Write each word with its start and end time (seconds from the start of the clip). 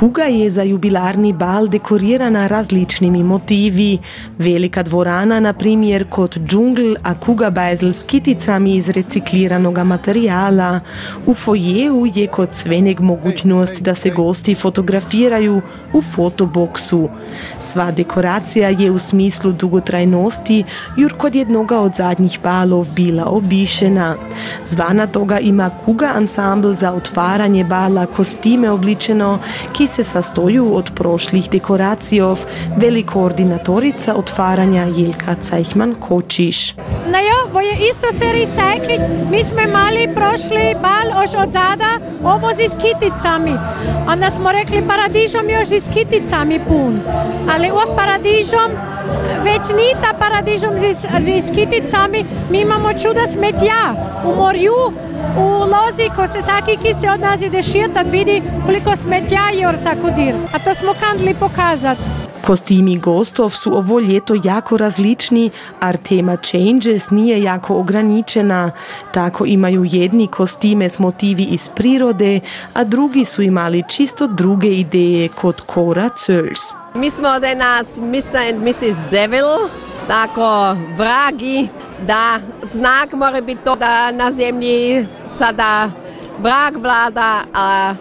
Kuga 0.00 0.22
je 0.22 0.50
za 0.50 0.62
jubilarni 0.62 1.32
bal 1.32 1.66
dekorirana 1.68 2.46
različnimi 2.46 3.22
motivi. 3.22 3.98
Velika 4.38 4.82
dvorana, 4.82 5.40
na 5.40 5.52
primer 5.52 6.06
kot 6.08 6.38
džungl, 6.38 6.94
a 7.02 7.14
Kuga 7.20 7.50
bajzel 7.50 7.92
s 7.92 8.04
kiticami 8.04 8.76
iz 8.76 8.88
recikliranoga 8.88 9.84
materijala. 9.84 10.80
V 11.26 11.34
fojeju 11.34 12.06
je 12.14 12.26
kot 12.26 12.54
svenek 12.54 13.00
mogućnost, 13.00 13.82
da 13.82 13.94
se 13.94 14.10
gosti 14.10 14.54
fotografirajo 14.54 15.60
v 15.92 16.02
fotoboksu. 16.14 17.08
Sva 17.58 17.90
dekoracija 17.90 18.68
je 18.68 18.90
v 18.90 18.98
smislu 18.98 19.52
dugotrajnosti, 19.52 20.64
jur 20.96 21.12
kot 21.12 21.34
jednoga 21.34 21.78
od 21.78 21.94
zadnjih 21.94 22.38
balov 22.42 22.86
bila 22.96 23.24
obišena. 23.26 24.16
Zvana 24.66 25.06
toga 25.06 25.38
ima 25.38 25.70
Kuga 25.84 26.12
ansambl 26.16 26.72
za 26.74 26.92
otvaranje 26.92 27.64
bala 27.64 28.06
kostime 28.06 28.70
obličeno, 28.70 29.38
ki 29.72 29.89
se 29.90 30.04
sastoju 30.04 30.74
od 30.76 30.90
prošlih 30.94 31.50
dekoracij, 31.50 32.20
veli 32.76 33.02
koordinatorica 33.02 34.14
otvaranja 34.14 34.84
Jelka 34.84 35.36
Cajhman-Kočiš. 35.42 36.74
No 36.76 36.99
ja, 37.18 37.38
bo 37.52 37.60
je 37.60 37.72
isto 37.90 38.06
se 38.18 38.24
recycli. 38.24 38.98
Mi 39.30 39.44
smo 39.44 39.60
imeli 39.60 40.14
prošli 40.14 40.74
bal 40.82 41.24
už 41.24 41.30
od 41.34 41.52
zada, 41.52 41.92
ovo 42.24 42.50
z 42.54 42.74
kiticami. 42.82 43.54
Onda 44.08 44.30
smo 44.30 44.52
rekli, 44.52 44.82
paradižom 44.88 45.48
je 45.48 45.62
už 45.62 45.68
z 45.68 45.88
kiticami 45.94 46.60
pun. 46.68 47.00
Ali 47.54 47.70
ov 47.70 47.96
paradižom, 47.96 48.70
već 49.44 49.68
ni 49.76 49.88
ta 50.02 50.12
paradižom 50.18 50.78
z, 50.78 51.42
z 51.46 51.54
kiticami, 51.54 52.24
mi 52.50 52.60
imamo 52.60 52.92
čuda 52.92 53.26
smetja 53.32 53.94
u 54.24 54.36
morju, 54.36 54.80
u 55.36 55.44
lozi, 55.72 56.10
ko 56.16 56.28
se 56.32 56.42
svaki 56.42 56.76
ki 56.76 56.94
se 57.00 57.10
od 57.10 57.20
nas 57.20 57.42
ide 57.42 57.62
širtat, 57.62 58.06
vidi 58.10 58.42
koliko 58.66 58.96
smetja 58.96 59.50
je 59.52 59.68
or 59.68 59.76
sakudir. 59.76 60.34
A 60.54 60.58
to 60.58 60.74
smo 60.74 60.92
kandli 61.00 61.34
pokazati. 61.34 62.19
Kostimi 62.46 62.98
gostov 62.98 63.50
su 63.50 63.76
ovo 63.76 64.00
ljeto 64.00 64.34
jako 64.44 64.76
različni, 64.76 65.50
a 65.80 65.96
tema 65.96 66.36
Changes 66.36 67.10
nije 67.10 67.42
jako 67.42 67.76
ograničena. 67.76 68.70
Tako 69.12 69.46
imaju 69.46 69.84
jedni 69.84 70.26
kostime 70.26 70.88
s 70.88 70.98
motivi 70.98 71.42
iz 71.42 71.68
prirode, 71.68 72.40
a 72.74 72.84
drugi 72.84 73.24
su 73.24 73.42
imali 73.42 73.82
čisto 73.88 74.26
druge 74.26 74.68
ideje 74.68 75.28
kod 75.28 75.62
Cora 75.74 76.08
Zöls. 76.16 76.74
Mi 76.94 77.10
smo 77.10 77.40
danas 77.40 77.96
Mr. 77.96 78.36
and 78.54 78.62
Mrs. 78.62 78.96
Devil, 79.10 79.68
tako 80.08 80.76
vragi, 80.96 81.68
da 82.06 82.38
znak 82.62 83.12
mora 83.12 83.40
biti 83.40 83.60
to, 83.64 83.76
da 83.76 84.12
na 84.12 84.32
zemlji 84.32 85.06
sada 85.36 85.90
vrag 86.38 86.76
vlada, 86.76 87.42
a 87.54 87.94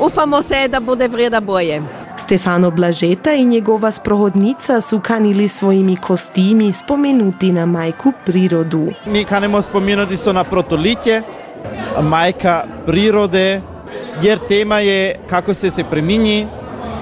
ufamo 0.00 0.42
se, 0.42 0.68
da 0.68 0.80
bude 0.80 1.08
vreda 1.08 1.40
boje. 1.40 1.82
Stefano 2.16 2.70
Blažeta 2.70 3.32
in 3.32 3.48
njegova 3.48 3.90
sprohodnica 3.90 4.80
su 4.80 5.00
kanili 5.00 5.48
svojimi 5.48 5.96
kostimi 5.96 6.72
spomenuti 6.72 7.52
na 7.52 7.66
majku 7.66 8.12
prirodu. 8.26 8.88
Mi 9.06 9.24
kanemo 9.24 9.62
spomenuti 9.62 10.16
so 10.16 10.32
na 10.32 10.44
protolitje, 10.44 11.22
majka 12.02 12.64
prirode, 12.86 13.60
jer 14.22 14.38
tema 14.48 14.80
je 14.80 15.14
kako 15.30 15.54
se 15.54 15.70
se 15.70 15.84
preminji, 15.84 16.46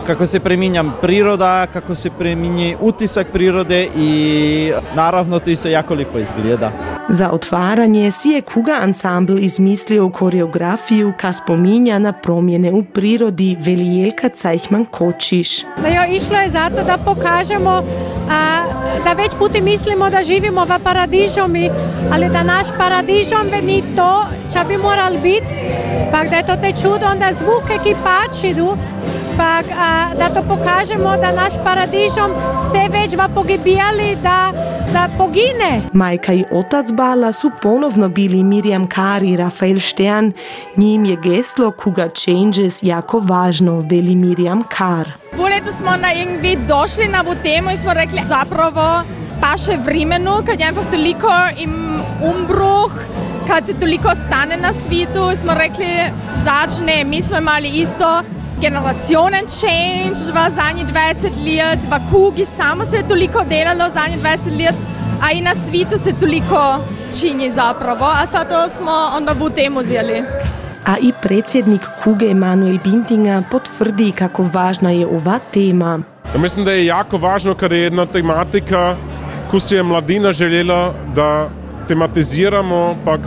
kako 0.07 0.27
se 0.27 0.41
preminja 0.41 0.85
priroda, 1.03 1.67
kako 1.73 1.95
se 1.95 2.11
preminji 2.11 2.77
utisak 2.81 3.27
prirode 3.33 3.89
i 3.97 4.73
naravno 4.95 5.39
to 5.39 5.51
isto 5.51 5.69
jako 5.69 5.95
lijepo 5.95 6.19
izgleda. 6.19 6.94
Za 7.09 7.31
otvaranje 7.31 8.11
si 8.11 8.29
je 8.29 8.41
Kuga 8.43 8.79
ansambl 8.83 9.39
izmislio 9.39 10.11
koreografiju 10.11 11.13
ka 11.21 11.33
spominja 11.33 11.99
na 11.99 12.13
promjene 12.13 12.73
u 12.73 12.85
prirodi 12.85 13.57
Velijelka 13.61 14.29
Cajhman-Kočiš. 14.29 15.65
No 15.83 15.89
ja, 15.89 16.07
išlo 16.07 16.37
je 16.37 16.51
zato 16.51 16.85
da 16.87 16.99
pokažemo 17.05 17.83
a, 18.31 18.65
da 19.05 19.13
već 19.13 19.35
puti 19.39 19.61
mislimo 19.61 20.11
da 20.11 20.23
živimo 20.23 20.65
v 20.65 20.79
paradižomi, 20.85 21.71
ali 22.13 22.29
da 22.29 22.43
naš 22.43 22.67
paradižom 22.79 23.47
ni 23.63 23.83
to, 23.97 24.27
če 24.53 24.59
bi 24.69 24.77
moral 24.77 25.13
biti, 25.23 25.47
pa 26.13 26.25
da 26.25 26.37
je 26.37 26.47
to 26.47 26.57
te 26.57 26.73
čudo, 26.83 27.07
onda 27.13 27.33
zvuke, 27.33 27.79
ki 27.85 27.95
pačidu, 28.05 28.77
pa 29.37 29.63
a, 29.79 30.15
da 30.19 30.29
to 30.29 30.43
pokažemo, 30.49 31.17
da 31.17 31.33
naš 31.33 31.53
paradižom 31.65 32.31
se 32.73 32.99
već 32.99 33.17
va 33.17 33.29
pogibijali, 33.29 34.17
da, 34.23 34.53
da 34.93 35.09
pogine. 35.19 35.83
Majka 35.93 36.33
i 36.33 36.45
otac 36.53 36.93
bala 36.93 37.33
su 37.33 37.51
ponovno 37.63 38.09
bili 38.09 38.43
Mirjam 38.43 38.87
Kar 38.87 39.23
i 39.23 39.37
Rafael 39.37 39.81
Stern. 39.81 40.33
Njim 40.77 41.05
je 41.05 41.17
geslo 41.17 41.71
Kuga 41.71 42.09
Changes 42.09 42.83
jako 42.83 43.19
važno, 43.19 43.81
veli 43.91 44.17
Mirjam 44.17 44.63
Kar. 44.63 45.13
Voleto 45.37 45.73
smo 45.73 45.91
na 45.91 46.09
irgendwie 46.15 46.57
došli 46.67 47.09
na 47.09 47.21
ovu 47.21 47.35
temu 47.43 47.71
i 47.71 47.77
smo 47.77 47.93
rekli 47.95 48.21
zapravo 48.29 49.03
paše 49.41 49.77
vremenu, 49.77 50.33
kad 50.47 50.61
je 50.61 50.67
einfach 50.67 50.91
toliko 50.91 51.31
im 51.59 52.01
umbruh, 52.23 52.93
kad 53.49 53.67
se 53.67 53.75
toliko 53.81 54.11
stane 54.15 54.57
na 54.57 54.73
svijetu, 54.73 55.31
smo 55.37 55.55
rekli 55.55 55.87
začne, 56.45 57.05
mi 57.05 57.23
smo 57.23 57.39
imali 57.39 57.69
isto 57.69 58.23
generationen 58.65 59.45
change 59.47 60.33
v 60.33 60.37
zadnjih 60.57 60.89
20 60.89 61.37
let, 61.45 61.81
v 61.85 61.95
kugi 62.11 62.47
samo 62.47 62.85
se 62.85 62.97
je 62.97 63.09
toliko 63.09 63.45
delalo 63.45 63.91
zadnjih 63.93 64.21
20 64.25 64.59
let, 64.59 64.75
a 65.23 65.33
i 65.33 65.41
na 65.41 65.55
svijetu 65.67 65.99
se 65.99 66.13
toliko 66.21 66.79
čini 67.21 67.53
zapravo, 67.53 68.05
a 68.05 68.27
zato 68.27 68.69
smo 68.69 68.93
onda 69.17 69.33
v 69.33 69.51
temu 69.51 69.81
vzeli. 69.81 70.23
A 70.87 70.97
i 70.99 71.13
predsjednik 71.23 71.81
Kuge 72.05 72.31
Emanuel 72.31 72.79
Bintinga 72.85 73.43
potvrdi 73.51 74.13
kako 74.13 74.49
važna 74.53 74.91
je 74.91 75.07
ova 75.07 75.39
tema. 75.53 76.01
Ja 76.35 76.41
mislim 76.41 76.65
da 76.65 76.73
je 76.73 76.87
jako 76.87 77.17
važno 77.19 77.55
kada 77.55 77.75
je 77.75 77.83
jedna 77.83 78.07
tematika 78.07 78.97
koju 79.51 79.61
si 79.61 79.75
je 79.75 79.83
mladina 79.83 80.33
željela 80.33 80.95
da 81.15 81.49
tematiziramo, 81.89 82.97
pa 83.05 83.19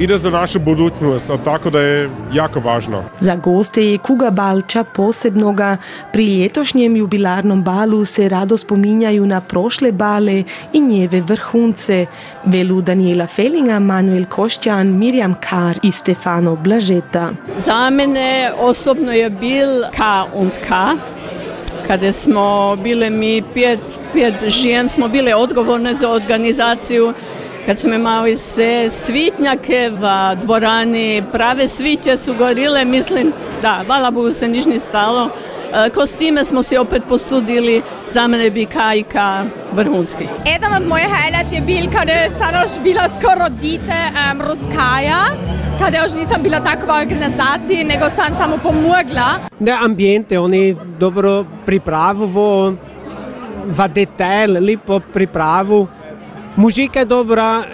ide 0.00 0.18
za 0.18 0.30
našu 0.30 0.58
budućnost, 0.58 1.32
tako 1.44 1.70
da 1.70 1.80
je 1.80 2.10
jako 2.32 2.60
važno. 2.60 3.02
Za 3.20 3.36
goste 3.36 3.84
je 3.86 3.98
Kuga 3.98 4.30
Balča 4.30 4.84
posebnoga. 4.84 5.76
Pri 6.12 6.42
letošnjem 6.42 6.96
jubilarnom 6.96 7.62
balu 7.62 8.04
se 8.04 8.28
rado 8.28 8.58
spominjaju 8.58 9.26
na 9.26 9.40
prošle 9.40 9.92
bale 9.92 10.44
i 10.72 10.80
njeve 10.80 11.20
vrhunce. 11.20 12.06
Velu 12.44 12.80
Daniela 12.80 13.26
Felinga, 13.26 13.78
Manuel 13.78 14.24
Košćan, 14.24 14.86
Mirjam 14.86 15.34
Kar 15.40 15.78
i 15.82 15.90
Stefano 15.90 16.56
Blažeta. 16.56 17.30
Za 17.58 17.90
mene 17.90 18.52
osobno 18.58 19.12
je 19.12 19.30
bil 19.30 19.82
K 19.96 20.00
und 20.34 20.52
K. 20.52 20.70
Kada 21.86 22.12
smo 22.12 22.76
bile 22.76 23.10
mi 23.10 23.42
pet, 23.54 23.80
pet 24.12 24.34
žen, 24.48 24.88
smo 24.88 25.08
bile 25.08 25.34
odgovorne 25.34 25.94
za 25.94 26.10
organizaciju 26.10 27.14
kad 27.66 27.78
smo 27.78 27.94
imali 27.94 28.36
se 28.36 28.86
svitnjake 28.90 29.90
v 29.92 30.36
dvorani, 30.42 31.22
prave 31.32 31.68
svitje 31.68 32.16
su 32.16 32.34
gorile, 32.34 32.84
mislim, 32.84 33.32
da, 33.62 33.82
hvala 33.86 34.10
Bogu 34.10 34.32
se 34.32 34.48
niš 34.48 34.64
ni 34.64 34.78
stalo. 34.78 35.30
E, 35.74 35.90
Kostime 35.90 36.44
smo 36.44 36.62
si 36.62 36.76
opet 36.76 37.02
posudili, 37.08 37.82
za 38.10 38.26
mene 38.26 38.50
bi 38.50 38.66
kajka 38.66 39.44
vrhunski. 39.72 40.24
Eden 40.56 40.74
od 40.76 40.88
mojih 40.88 41.06
highlight 41.06 41.52
je 41.52 41.60
bil, 41.60 41.92
kada 41.92 42.12
je 42.12 42.30
sada 42.30 42.60
još 42.60 42.70
bila 42.82 43.08
skoro 43.08 43.48
dite 43.60 44.00
um, 44.32 44.40
ruskaja, 44.40 45.22
kada 45.80 45.98
još 45.98 46.12
nisam 46.12 46.42
bila 46.42 46.60
takva 46.60 46.98
organizaciji, 47.00 47.84
nego 47.84 48.04
sam 48.16 48.34
samo 48.38 48.58
pomogla. 48.62 49.28
Ne, 49.58 49.72
ambiente, 49.82 50.38
oni 50.38 50.76
dobro 50.98 51.44
pripravo, 51.66 52.74
v 53.66 53.88
detajl, 53.88 54.58
lepo 54.60 55.00
pripravo. 55.12 55.86
Muzika 56.56 56.98
je 56.98 57.04
dobra, 57.04 57.64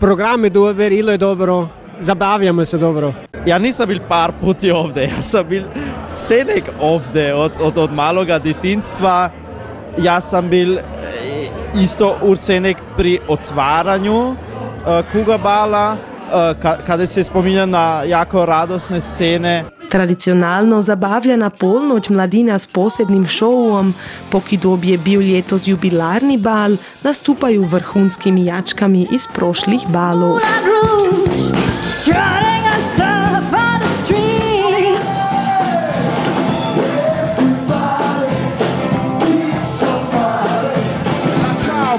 program 0.00 0.44
je 0.44 0.50
dober, 0.50 0.92
ilo 0.92 1.12
je 1.12 1.18
dobro, 1.18 1.68
zabavljamo 1.98 2.64
se 2.64 2.78
dobro. 2.78 3.12
Ja 3.46 3.58
nisam 3.58 3.88
bil 3.88 3.98
par 4.08 4.32
puti 4.40 4.70
ovde, 4.70 5.02
ja 5.16 5.22
sam 5.22 5.46
bil 5.48 5.62
senek 6.08 6.64
ovde 6.80 7.34
od, 7.34 7.52
od, 7.62 7.78
od 7.78 7.92
maloga 7.92 8.38
detinstva. 8.38 9.30
Ja 9.98 10.20
sam 10.20 10.48
bil 10.48 10.78
eh, 10.78 10.82
isto 11.82 12.16
ursenek 12.22 12.76
pri 12.96 13.18
otvaranju 13.28 14.28
uh, 14.28 14.36
Kugabala, 15.12 15.92
uh, 15.92 16.76
kada 16.86 17.06
se 17.06 17.24
spominja 17.24 17.66
na 17.66 18.02
jako 18.06 18.46
radosne 18.46 19.00
scene. 19.00 19.64
Tradicionalno 19.90 20.82
zabavljena 20.82 21.50
polnoć 21.50 22.08
mladina 22.08 22.58
s 22.58 22.66
posebnim 22.66 23.26
šovom, 23.26 23.94
pokidob 24.30 24.84
je 24.84 24.98
bil 24.98 25.20
letos 25.20 25.66
jubilarni 25.68 26.38
bal, 26.38 26.76
nastupaju 27.02 27.64
vrhunskimi 27.64 28.44
jačkami 28.44 29.06
iz 29.10 29.26
prošlih 29.34 29.80
balov. 29.88 30.38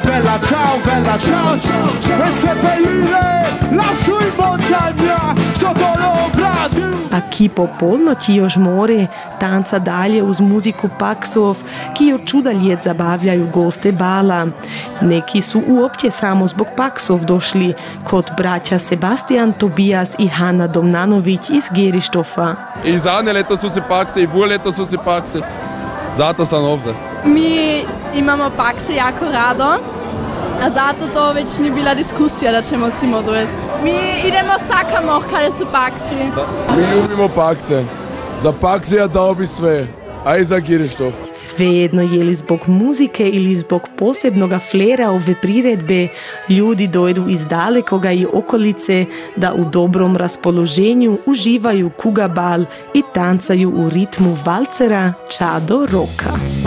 Bella, 0.05 0.39
ciao, 0.39 0.77
bella, 0.85 1.17
ciao, 1.19 1.59
ciao, 1.59 1.89
ciao. 1.99 2.17
Questo 2.17 2.47
è 2.47 2.55
Pellile, 2.61 3.75
lassù 3.75 4.11
in 4.11 4.31
montagna, 4.37 5.35
sotto 5.57 5.91
l'ombra 5.99 6.51
A 6.61 6.90
ki 7.19 7.49
po 7.49 7.67
polnoći 7.79 8.33
još 8.33 8.55
more 8.55 9.07
tanca 9.39 9.79
dalje 9.79 10.23
uz 10.23 10.39
muziku 10.39 10.89
paksov, 10.99 11.57
ki 11.97 12.07
jo 12.07 12.19
čuda 12.25 12.51
ljet 12.51 12.83
zabavljaju 12.83 13.49
goste 13.53 13.91
bala. 13.91 14.47
Neki 15.01 15.41
su 15.41 15.61
uopće 15.67 16.11
samo 16.11 16.47
zbog 16.47 16.67
paksov 16.77 17.25
došli, 17.25 17.73
kod 18.03 18.25
braća 18.37 18.79
Sebastian 18.79 19.53
Tobias 19.53 20.15
i 20.19 20.27
Hanna 20.27 20.67
Domnanović 20.67 21.49
iz 21.49 21.63
Gerištofa. 21.71 22.55
I 22.85 22.99
zadnje 22.99 23.33
leto 23.33 23.57
su 23.57 23.69
se 23.69 23.81
pakse, 23.89 24.21
i 24.21 24.25
vu 24.25 24.45
leto 24.45 24.71
su 24.71 24.85
se 24.85 24.97
pakse. 25.05 25.39
Zato 26.15 26.45
sam 26.45 26.63
ovdje. 26.63 26.93
Mi 27.25 27.83
imamo 28.15 28.49
pakse 28.57 28.95
jako 28.95 29.25
rado, 29.33 29.77
a 30.63 30.69
zato 30.69 31.07
to 31.13 31.33
već 31.33 31.57
ni 31.59 31.71
bila 31.71 31.93
diskusija 31.93 32.51
da 32.51 32.61
ćemo 32.61 32.91
si 32.91 33.13
odvesti. 33.13 33.57
Mi 33.83 33.93
idemo 34.27 34.53
sakamo 34.67 35.21
kada 35.31 35.51
su 35.51 35.65
paksi. 35.71 36.15
Mi 36.77 36.95
ljubimo 36.95 37.29
pakse. 37.35 37.83
Za 38.37 38.51
pakse 38.51 38.97
ja 38.97 39.07
dao 39.07 39.33
bi 39.33 39.47
sve, 39.47 39.87
a 40.25 40.37
i 40.37 40.43
za 40.43 40.59
Girištov. 40.59 41.11
Svejedno 41.33 42.01
je 42.01 42.23
li 42.23 42.35
zbog 42.35 42.59
muzike 42.67 43.29
ili 43.29 43.57
zbog 43.57 43.81
posebnoga 43.97 44.59
flera 44.59 45.09
ove 45.09 45.35
priredbe, 45.41 46.07
ljudi 46.49 46.87
dojdu 46.87 47.25
iz 47.29 47.47
dalekoga 47.47 48.11
i 48.11 48.25
okolice 48.33 49.05
da 49.35 49.53
u 49.53 49.65
dobrom 49.65 50.17
raspoloženju 50.17 51.17
uživaju 51.25 51.89
kugabal 51.89 52.61
i 52.93 53.03
tancaju 53.13 53.69
u 53.69 53.89
ritmu 53.89 54.37
valcera 54.45 55.13
Čado 55.37 55.87
Roka. 55.91 56.60